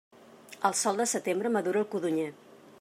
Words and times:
El 0.69 0.75
sol 0.79 0.97
de 1.03 1.07
setembre 1.11 1.53
madura 1.59 1.83
el 1.85 1.89
codonyer. 1.95 2.29